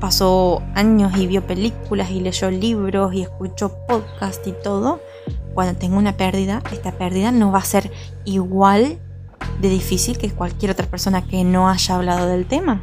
pasó 0.00 0.62
años 0.74 1.16
y 1.16 1.26
vio 1.26 1.46
películas 1.46 2.10
y 2.10 2.20
leyó 2.20 2.50
libros 2.50 3.14
y 3.14 3.22
escuchó 3.22 3.72
podcasts 3.86 4.46
y 4.46 4.52
todo, 4.52 5.00
cuando 5.54 5.78
tenga 5.78 5.96
una 5.96 6.16
pérdida, 6.16 6.62
esta 6.72 6.92
pérdida 6.92 7.32
no 7.32 7.52
va 7.52 7.58
a 7.58 7.64
ser 7.64 7.90
igual 8.24 8.98
de 9.60 9.68
difícil 9.68 10.18
que 10.18 10.32
cualquier 10.32 10.70
otra 10.70 10.86
persona 10.86 11.22
que 11.22 11.44
no 11.44 11.68
haya 11.68 11.94
hablado 11.94 12.26
del 12.26 12.46
tema. 12.46 12.82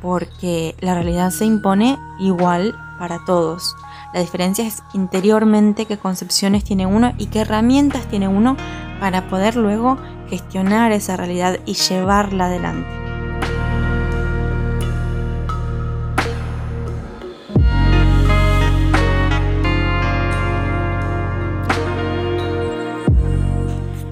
Porque 0.00 0.74
la 0.80 0.94
realidad 0.94 1.30
se 1.30 1.44
impone 1.44 1.98
igual 2.18 2.74
para 2.98 3.24
todos. 3.24 3.76
La 4.12 4.20
diferencia 4.20 4.66
es 4.66 4.82
interiormente 4.92 5.86
qué 5.86 5.98
concepciones 5.98 6.64
tiene 6.64 6.86
uno 6.86 7.12
y 7.18 7.26
qué 7.26 7.40
herramientas 7.40 8.06
tiene 8.06 8.28
uno 8.28 8.56
para 8.98 9.28
poder 9.28 9.56
luego 9.56 9.98
gestionar 10.28 10.92
esa 10.92 11.16
realidad 11.16 11.58
y 11.66 11.74
llevarla 11.74 12.46
adelante. 12.46 12.99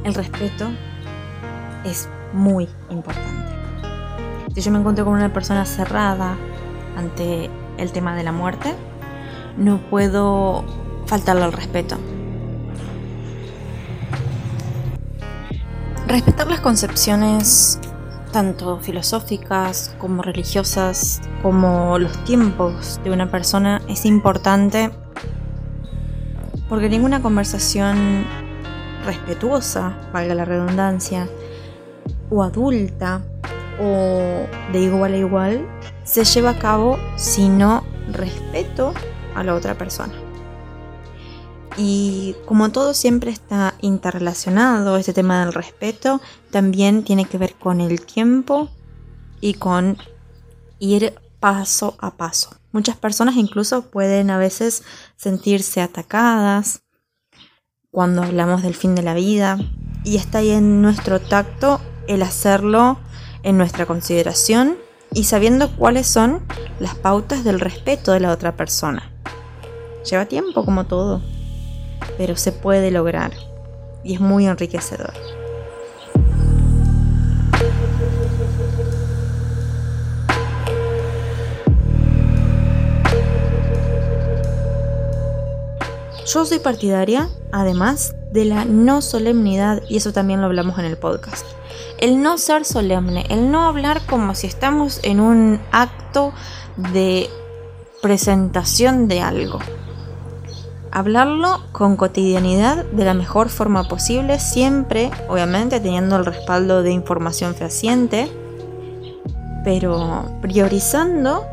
El 0.09 0.15
respeto 0.15 0.69
es 1.85 2.09
muy 2.33 2.69
importante. 2.91 3.53
Si 4.55 4.63
yo 4.63 4.73
me 4.73 4.79
encuentro 4.79 5.05
con 5.05 5.15
una 5.15 5.33
persona 5.33 5.65
cerrada 5.65 6.37
ante 6.97 7.51
el 7.77 7.93
tema 7.93 8.17
de 8.17 8.25
la 8.25 8.33
muerte, 8.33 8.75
no 9.57 9.79
puedo 9.91 10.65
faltarle 11.07 11.45
al 11.45 11.53
respeto. 11.53 11.97
Respetar 16.07 16.49
las 16.49 16.61
concepciones 16.61 17.79
tanto 18.33 18.79
filosóficas 18.79 19.95
como 19.99 20.23
religiosas, 20.23 21.21
como 21.43 21.99
los 21.99 22.25
tiempos 22.25 23.01
de 23.05 23.11
una 23.11 23.31
persona, 23.31 23.83
es 23.89 24.05
importante 24.05 24.91
porque 26.69 26.89
ninguna 26.89 27.23
conversación 27.23 28.27
respetuosa, 29.09 29.97
valga 30.13 30.35
la 30.35 30.45
redundancia, 30.45 31.29
o 32.31 32.43
adulta, 32.43 33.23
o 33.81 34.47
de 34.73 34.81
igual 34.81 35.15
a 35.15 35.17
igual, 35.17 35.67
se 36.05 36.25
lleva 36.25 36.51
a 36.51 36.59
cabo 36.59 36.99
si 37.17 37.49
no 37.49 37.85
respeto 38.13 38.93
a 39.35 39.43
la 39.43 39.55
otra 39.55 39.77
persona. 39.77 40.15
Y 41.77 42.35
como 42.45 42.71
todo 42.71 42.93
siempre 42.93 43.31
está 43.31 43.75
interrelacionado, 43.81 44.97
este 44.97 45.13
tema 45.13 45.45
del 45.45 45.55
respeto 45.55 46.21
también 46.51 47.05
tiene 47.05 47.25
que 47.25 47.39
ver 47.39 47.55
con 47.55 47.81
el 47.81 48.05
tiempo 48.05 48.69
y 49.41 49.55
con 49.55 49.97
ir 50.81 51.15
paso 51.39 51.97
a 52.01 52.17
paso. 52.17 52.57
Muchas 52.73 52.97
personas 52.97 53.37
incluso 53.37 53.83
pueden 53.91 54.31
a 54.31 54.39
veces 54.39 54.83
sentirse 55.17 55.81
atacadas 55.81 56.83
cuando 57.99 58.23
hablamos 58.23 58.63
del 58.63 58.77
fin 58.77 58.95
de 58.95 59.03
la 59.03 59.13
vida 59.13 59.59
y 60.05 60.19
está 60.19 60.39
ahí 60.39 60.53
en 60.53 60.83
nuestro 60.83 61.19
tacto 61.21 61.81
el 62.07 62.23
hacerlo 62.23 62.97
en 63.43 63.59
nuestra 63.59 63.87
consideración 63.87 64.79
y 65.13 65.25
sabiendo 65.25 65.75
cuáles 65.75 66.07
son 66.07 66.45
las 66.79 66.95
pautas 66.95 67.43
del 67.43 67.59
respeto 67.59 68.13
de 68.13 68.21
la 68.21 68.31
otra 68.31 68.55
persona. 68.55 69.11
Lleva 70.09 70.27
tiempo 70.27 70.65
como 70.65 70.87
todo 70.87 71.23
pero 72.17 72.37
se 72.37 72.53
puede 72.53 72.93
lograr 72.93 73.33
y 74.05 74.15
es 74.15 74.21
muy 74.21 74.47
enriquecedor. 74.47 75.13
Yo 86.33 86.45
soy 86.45 86.59
partidaria, 86.59 87.29
además, 87.53 88.15
de 88.33 88.45
la 88.45 88.65
no 88.65 89.01
solemnidad, 89.03 89.83
y 89.89 89.97
eso 89.97 90.13
también 90.13 90.41
lo 90.41 90.47
hablamos 90.47 90.79
en 90.79 90.85
el 90.85 90.97
podcast. 90.97 91.47
El 91.99 92.23
no 92.23 92.39
ser 92.39 92.65
solemne, 92.65 93.25
el 93.31 93.51
no 93.51 93.67
hablar 93.67 94.03
como 94.07 94.35
si 94.35 94.47
estamos 94.47 95.01
en 95.03 95.21
un 95.21 95.61
acto 95.73 96.33
de 96.93 97.29
presentación 98.03 99.09
de 99.09 99.21
algo 99.21 99.59
hablarlo 100.91 101.61
con 101.73 101.97
cotidianidad 101.97 102.85
de 102.85 103.05
la 103.05 103.15
mejor 103.15 103.49
forma 103.49 103.85
posible, 103.85 104.39
siempre, 104.39 105.11
obviamente, 105.29 105.81
teniendo 105.81 106.17
el 106.17 106.25
respaldo 106.25 106.83
de 106.83 106.93
información 106.93 107.55
fehaciente, 107.55 108.29
pero 109.65 110.25
priorizando 110.41 111.45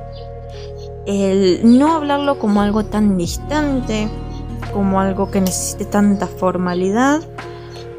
el 1.06 1.78
no 1.78 1.94
hablarlo 1.94 2.40
como 2.40 2.62
algo 2.62 2.86
tan 2.86 3.18
distante, 3.18 4.10
como 4.76 5.00
algo 5.00 5.32
que 5.32 5.40
necesite 5.40 5.86
tanta 5.86 6.28
formalidad, 6.28 7.22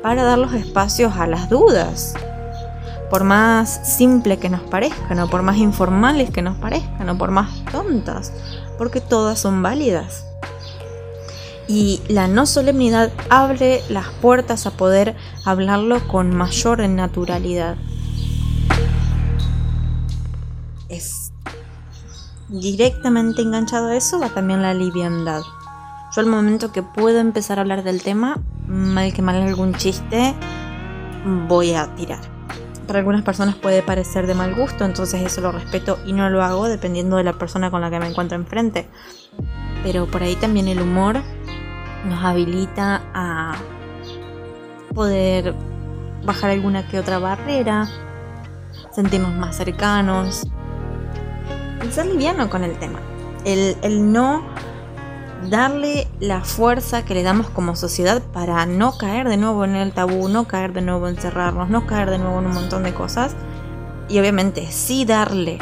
para 0.02 0.24
dar 0.24 0.36
los 0.36 0.52
espacios 0.52 1.16
a 1.16 1.26
las 1.26 1.48
dudas. 1.48 2.12
Por 3.08 3.24
más 3.24 3.80
simple 3.96 4.36
que 4.36 4.50
nos 4.50 4.60
parezcan, 4.60 5.18
o 5.20 5.26
por 5.30 5.40
más 5.40 5.56
informales 5.56 6.28
que 6.28 6.42
nos 6.42 6.58
parezcan, 6.58 7.08
o 7.08 7.16
por 7.16 7.30
más 7.30 7.64
tontas, 7.72 8.30
porque 8.76 9.00
todas 9.00 9.38
son 9.38 9.62
válidas 9.62 10.26
y 11.66 12.02
la 12.08 12.28
no 12.28 12.44
solemnidad 12.44 13.10
abre 13.30 13.82
las 13.88 14.08
puertas 14.20 14.66
a 14.66 14.70
poder 14.72 15.16
hablarlo 15.46 16.06
con 16.06 16.36
mayor 16.36 16.86
naturalidad. 16.90 17.76
Es 20.90 21.32
directamente 22.48 23.40
enganchado 23.40 23.88
a 23.88 23.96
eso 23.96 24.20
va 24.20 24.28
también 24.28 24.60
la 24.60 24.74
liviandad. 24.74 25.42
Yo 26.16 26.22
al 26.22 26.28
momento 26.28 26.72
que 26.72 26.82
puedo 26.82 27.18
empezar 27.18 27.58
a 27.58 27.60
hablar 27.60 27.82
del 27.82 28.02
tema, 28.02 28.38
mal 28.66 29.12
que 29.12 29.20
mal 29.20 29.36
algún 29.36 29.74
chiste, 29.74 30.34
voy 31.46 31.74
a 31.74 31.94
tirar. 31.94 32.20
Para 32.86 33.00
algunas 33.00 33.20
personas 33.20 33.54
puede 33.54 33.82
parecer 33.82 34.26
de 34.26 34.32
mal 34.32 34.54
gusto, 34.54 34.86
entonces 34.86 35.20
eso 35.20 35.42
lo 35.42 35.52
respeto 35.52 35.98
y 36.06 36.14
no 36.14 36.30
lo 36.30 36.42
hago 36.42 36.68
dependiendo 36.68 37.18
de 37.18 37.24
la 37.24 37.34
persona 37.34 37.70
con 37.70 37.82
la 37.82 37.90
que 37.90 38.00
me 38.00 38.06
encuentro 38.06 38.34
enfrente. 38.34 38.88
Pero 39.82 40.06
por 40.06 40.22
ahí 40.22 40.36
también 40.36 40.68
el 40.68 40.80
humor 40.80 41.18
nos 42.08 42.24
habilita 42.24 43.02
a 43.12 43.56
poder 44.94 45.54
bajar 46.24 46.48
alguna 46.48 46.88
que 46.88 46.98
otra 46.98 47.18
barrera, 47.18 47.90
sentirnos 48.90 49.34
más 49.34 49.54
cercanos, 49.54 50.46
el 51.82 51.92
ser 51.92 52.06
liviano 52.06 52.48
con 52.48 52.64
el 52.64 52.78
tema, 52.78 53.00
el, 53.44 53.76
el 53.82 54.10
no 54.10 54.42
darle 55.50 56.08
la 56.20 56.42
fuerza 56.42 57.04
que 57.04 57.14
le 57.14 57.22
damos 57.22 57.48
como 57.50 57.76
sociedad 57.76 58.22
para 58.32 58.66
no 58.66 58.96
caer 58.96 59.28
de 59.28 59.36
nuevo 59.36 59.64
en 59.64 59.76
el 59.76 59.92
tabú, 59.92 60.28
no 60.28 60.46
caer 60.48 60.72
de 60.72 60.82
nuevo 60.82 61.08
en 61.08 61.16
cerrarnos, 61.16 61.68
no 61.68 61.86
caer 61.86 62.10
de 62.10 62.18
nuevo 62.18 62.38
en 62.38 62.46
un 62.46 62.54
montón 62.54 62.82
de 62.82 62.94
cosas. 62.94 63.34
Y 64.08 64.18
obviamente 64.18 64.70
sí 64.70 65.04
darle 65.04 65.58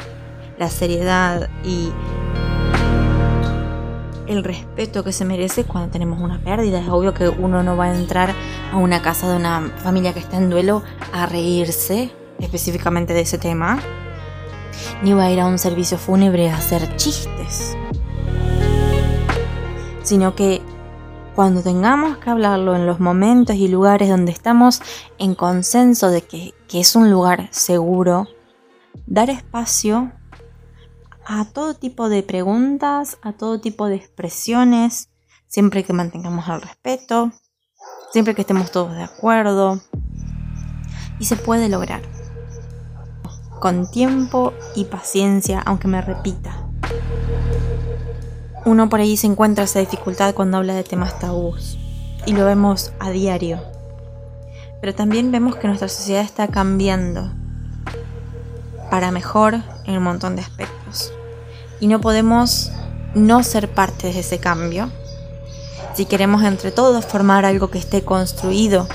la 0.58 0.68
seriedad 0.70 1.48
y 1.64 1.90
el 4.26 4.44
respeto 4.44 5.04
que 5.04 5.12
se 5.12 5.24
merece 5.24 5.64
cuando 5.64 5.90
tenemos 5.90 6.20
una 6.20 6.38
pérdida. 6.38 6.80
Es 6.80 6.88
obvio 6.88 7.14
que 7.14 7.28
uno 7.28 7.62
no 7.62 7.76
va 7.76 7.86
a 7.86 7.96
entrar 7.96 8.34
a 8.72 8.76
una 8.76 9.02
casa 9.02 9.30
de 9.30 9.36
una 9.36 9.72
familia 9.82 10.12
que 10.12 10.20
está 10.20 10.36
en 10.36 10.50
duelo 10.50 10.82
a 11.12 11.26
reírse 11.26 12.12
específicamente 12.38 13.12
de 13.14 13.20
ese 13.20 13.38
tema, 13.38 13.78
ni 15.02 15.12
va 15.12 15.24
a 15.24 15.30
ir 15.30 15.40
a 15.40 15.46
un 15.46 15.58
servicio 15.58 15.98
fúnebre 15.98 16.50
a 16.50 16.56
hacer 16.56 16.96
chistes, 16.96 17.76
sino 20.04 20.36
que 20.36 20.62
cuando 21.34 21.62
tengamos 21.62 22.18
que 22.18 22.30
hablarlo 22.30 22.76
en 22.76 22.86
los 22.86 23.00
momentos 23.00 23.56
y 23.56 23.66
lugares 23.66 24.08
donde 24.08 24.30
estamos 24.30 24.80
en 25.18 25.34
consenso 25.34 26.10
de 26.10 26.22
que, 26.22 26.54
que 26.68 26.78
es 26.80 26.94
un 26.94 27.10
lugar 27.10 27.48
seguro, 27.50 28.28
dar 29.06 29.30
espacio 29.30 30.12
a 31.26 31.44
todo 31.46 31.74
tipo 31.74 32.08
de 32.08 32.22
preguntas, 32.22 33.18
a 33.22 33.32
todo 33.32 33.60
tipo 33.60 33.86
de 33.86 33.96
expresiones, 33.96 35.08
siempre 35.48 35.82
que 35.82 35.92
mantengamos 35.92 36.46
el 36.48 36.60
respeto, 36.60 37.32
siempre 38.12 38.34
que 38.34 38.42
estemos 38.42 38.70
todos 38.70 38.94
de 38.94 39.02
acuerdo. 39.02 39.80
Y 41.18 41.24
se 41.24 41.36
puede 41.36 41.68
lograr. 41.68 42.02
Con 43.60 43.90
tiempo 43.90 44.52
y 44.76 44.84
paciencia, 44.84 45.60
aunque 45.64 45.88
me 45.88 46.02
repita. 46.02 46.68
Uno 48.64 48.88
por 48.88 49.00
ahí 49.00 49.16
se 49.16 49.26
encuentra 49.26 49.64
esa 49.64 49.80
dificultad 49.80 50.34
cuando 50.34 50.56
habla 50.56 50.74
de 50.74 50.84
temas 50.84 51.18
tabús. 51.18 51.76
Y 52.26 52.32
lo 52.32 52.46
vemos 52.46 52.92
a 52.98 53.10
diario. 53.10 53.60
Pero 54.80 54.94
también 54.94 55.30
vemos 55.30 55.56
que 55.56 55.68
nuestra 55.68 55.88
sociedad 55.88 56.22
está 56.22 56.48
cambiando 56.48 57.30
para 58.90 59.10
mejor 59.10 59.56
en 59.84 59.96
un 59.96 60.02
montón 60.02 60.36
de 60.36 60.42
aspectos. 60.42 61.12
Y 61.80 61.86
no 61.86 62.00
podemos 62.00 62.70
no 63.14 63.42
ser 63.42 63.68
parte 63.68 64.12
de 64.12 64.20
ese 64.20 64.38
cambio. 64.38 64.90
Si 65.94 66.06
queremos 66.06 66.42
entre 66.42 66.72
todos 66.72 67.04
formar 67.04 67.44
algo 67.44 67.70
que 67.70 67.78
esté 67.78 68.02
construido 68.02 68.88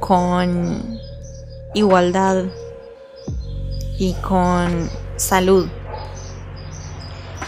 con 0.00 0.98
igualdad 1.74 2.44
y 3.98 4.14
con 4.14 4.88
salud. 5.16 5.68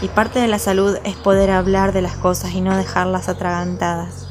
Y 0.01 0.07
parte 0.07 0.39
de 0.39 0.47
la 0.47 0.57
salud 0.57 0.97
es 1.03 1.15
poder 1.15 1.51
hablar 1.51 1.93
de 1.93 2.01
las 2.01 2.17
cosas 2.17 2.53
y 2.53 2.61
no 2.61 2.75
dejarlas 2.75 3.29
atragantadas. 3.29 4.30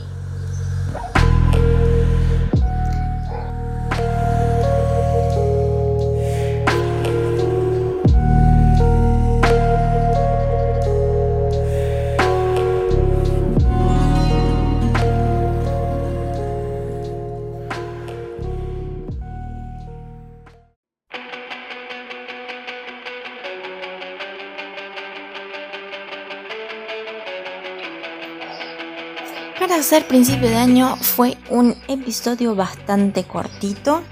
Hacer 29.91 30.07
principio 30.07 30.49
de 30.49 30.55
año 30.55 30.97
fue 31.01 31.37
un 31.49 31.75
episodio 31.89 32.55
bastante 32.55 33.25
cortito. 33.25 34.05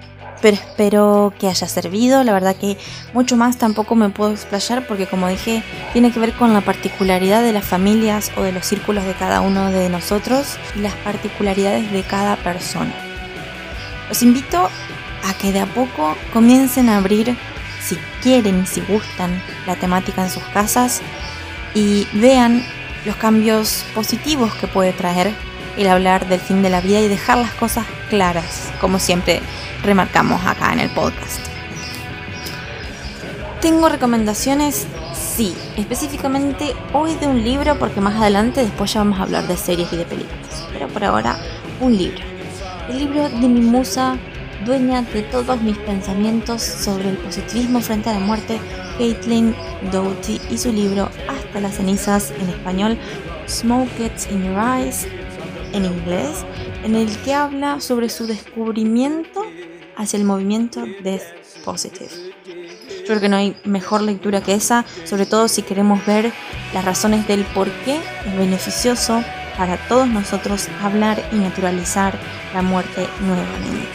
pero 0.43 0.57
espero 0.57 1.33
que 1.39 1.47
haya 1.47 1.69
servido. 1.69 2.25
La 2.25 2.33
verdad 2.33 2.57
que 2.57 2.77
mucho 3.15 3.37
más 3.37 3.59
tampoco 3.59 3.95
me 3.95 4.09
puedo 4.09 4.33
explayar 4.33 4.89
porque 4.89 5.07
como 5.07 5.29
dije, 5.29 5.63
tiene 5.93 6.11
que 6.11 6.19
ver 6.19 6.33
con 6.33 6.53
la 6.53 6.63
particularidad 6.63 7.45
de 7.45 7.53
las 7.53 7.65
familias 7.65 8.33
o 8.37 8.43
de 8.43 8.51
los 8.51 8.67
círculos 8.67 9.05
de 9.05 9.15
cada 9.15 9.41
uno 9.41 9.71
de 9.71 9.89
nosotros 9.89 10.57
y 10.75 10.81
las 10.81 10.95
particularidades 10.95 11.93
de 11.93 12.03
cada 12.03 12.35
persona. 12.35 12.93
Los 14.09 14.21
invito 14.25 14.69
a 15.29 15.35
que 15.41 15.53
de 15.53 15.61
a 15.61 15.67
poco 15.67 16.17
comiencen 16.33 16.89
a 16.89 16.97
abrir, 16.97 17.37
si 17.81 17.95
quieren 18.21 18.67
si 18.67 18.81
gustan, 18.81 19.41
la 19.65 19.77
temática 19.77 20.25
en 20.25 20.31
sus 20.31 20.43
casas 20.47 21.03
y 21.73 22.05
vean 22.15 22.65
los 23.05 23.15
cambios 23.15 23.85
positivos 23.95 24.53
que 24.57 24.67
puede 24.67 24.93
traer 24.93 25.33
el 25.79 25.89
hablar 25.89 26.29
del 26.29 26.41
fin 26.41 26.63
de 26.63 26.71
la 26.71 26.81
vida 26.81 27.01
y 27.01 27.09
dejar 27.09 27.39
las 27.39 27.53
cosas 27.53 27.87
claras, 28.11 28.71
como 28.81 28.99
siempre 28.99 29.41
remarcamos 29.83 30.45
acá 30.45 30.73
en 30.73 30.81
el 30.81 30.91
podcast. 30.91 31.41
Tengo 33.61 33.89
recomendaciones, 33.89 34.87
sí, 35.15 35.55
específicamente 35.77 36.75
hoy 36.93 37.15
de 37.15 37.29
un 37.29 37.45
libro 37.45 37.79
porque 37.79 38.01
más 38.01 38.21
adelante 38.21 38.63
después 38.63 38.93
ya 38.93 39.01
vamos 39.01 39.21
a 39.21 39.23
hablar 39.23 39.47
de 39.47 39.57
series 39.57 39.93
y 39.93 39.97
de 39.97 40.05
películas, 40.05 40.67
pero 40.73 40.89
por 40.89 41.05
ahora 41.05 41.37
un 41.81 41.97
libro. 41.97 42.25
El 42.89 42.99
libro 42.99 43.29
de 43.29 43.49
mi 43.49 43.61
musa, 43.61 44.17
dueña 44.65 45.03
de 45.03 45.23
todos 45.23 45.61
mis 45.63 45.79
pensamientos 45.79 46.63
sobre 46.63 47.11
el 47.11 47.19
positivismo 47.19 47.81
frente 47.81 48.11
a 48.11 48.15
la 48.15 48.21
muerte, 48.21 48.59
Caitlin 48.97 49.55
Doughty 49.93 50.41
y 50.51 50.59
su 50.59 50.73
libro 50.73 51.09
Hasta 51.29 51.61
las 51.61 51.77
cenizas 51.77 52.33
en 52.41 52.49
español, 52.49 52.99
Smoke 53.49 53.89
Gets 53.97 54.31
in 54.31 54.45
Your 54.45 54.59
Eyes 54.59 55.07
en 55.73 55.85
inglés, 55.85 56.45
en 56.85 56.95
el 56.95 57.17
que 57.19 57.35
habla 57.35 57.81
sobre 57.81 58.09
su 58.09 58.27
descubrimiento 58.27 59.43
hacia 59.97 60.19
el 60.19 60.25
movimiento 60.25 60.85
Death 61.03 61.23
Positive. 61.65 62.11
Yo 63.01 63.05
creo 63.07 63.21
que 63.21 63.29
no 63.29 63.37
hay 63.37 63.57
mejor 63.65 64.03
lectura 64.03 64.43
que 64.43 64.55
esa, 64.55 64.85
sobre 65.05 65.27
todo 65.27 65.49
si 65.49 65.63
queremos 65.63 66.05
ver 66.07 66.33
las 66.75 66.85
razones 66.85 67.27
del 67.27 67.45
por 67.47 67.71
qué 67.85 67.97
es 68.27 68.37
beneficioso 68.37 69.23
para 69.57 69.77
todos 69.89 70.07
nosotros 70.07 70.69
hablar 70.83 71.23
y 71.33 71.37
naturalizar 71.37 72.19
la 72.55 72.63
muerte 72.63 73.09
nuevamente. 73.21 73.89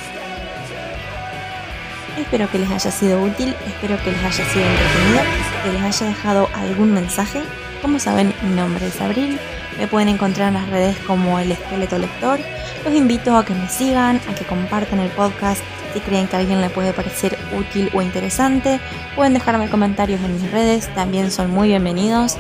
Espero 2.18 2.50
que 2.52 2.60
les 2.60 2.70
haya 2.70 2.92
sido 2.92 3.22
útil, 3.22 3.56
espero 3.66 3.98
que 4.04 4.12
les 4.12 4.24
haya 4.24 4.46
sido 4.52 4.66
entretenido, 4.66 5.22
que 5.64 5.72
les 5.72 5.82
haya 5.82 6.08
dejado 6.08 6.50
algún 6.54 6.94
mensaje. 6.94 7.42
Como 7.82 8.00
saben, 8.00 8.34
mi 8.44 8.56
nombre 8.56 8.88
es 8.88 9.02
Abril, 9.02 9.40
me 9.78 9.88
pueden 9.88 10.10
encontrar 10.10 10.50
en 10.50 10.56
las 10.56 10.70
redes 10.70 10.98
como 11.08 11.40
el 11.40 11.52
esqueleto 11.52 11.98
lector. 11.98 12.40
Los 12.86 12.94
invito 12.94 13.38
a 13.38 13.46
que 13.46 13.54
me 13.54 13.70
sigan, 13.70 14.20
a 14.30 14.36
que 14.36 14.46
compartan 14.46 15.00
el 15.00 15.10
podcast 15.12 15.62
si 15.94 16.00
creen 16.00 16.28
que 16.28 16.36
a 16.36 16.40
alguien 16.40 16.60
le 16.60 16.70
puede 16.70 16.92
parecer 16.92 17.38
útil 17.58 17.90
o 17.94 18.02
interesante. 18.02 18.80
Pueden 19.16 19.34
dejarme 19.34 19.70
comentarios 19.70 20.22
en 20.22 20.34
mis 20.34 20.52
redes, 20.52 20.94
también 20.96 21.32
son 21.32 21.52
muy 21.52 21.70
bienvenidos. 21.70 22.38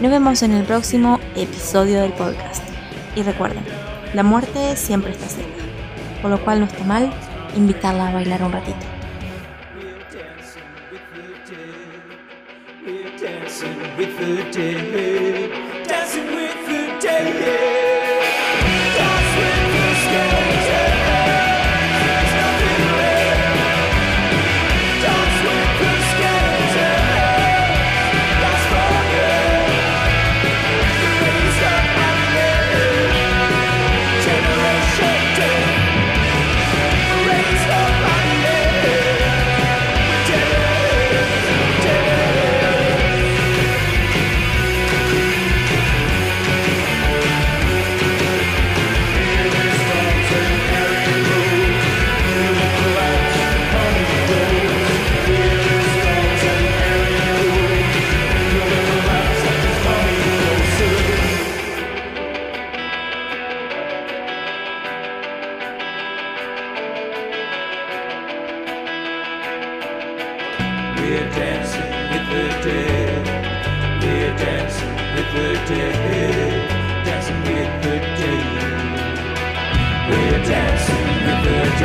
Nos 0.00 0.10
vemos 0.10 0.42
en 0.42 0.52
el 0.52 0.64
próximo 0.64 1.20
episodio 1.36 2.00
del 2.00 2.12
podcast. 2.12 2.62
Y 3.14 3.22
recuerden, 3.22 3.64
la 4.12 4.22
muerte 4.22 4.76
siempre 4.76 5.12
está 5.12 5.26
cerca, 5.26 5.62
por 6.20 6.30
lo 6.30 6.44
cual 6.44 6.60
no 6.60 6.66
está 6.66 6.84
mal 6.84 7.10
invitarla 7.56 8.08
a 8.08 8.12
bailar 8.12 8.42
un 8.42 8.52
ratito. 8.52 8.86
yeah. 17.46 17.75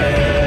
say 0.02 0.40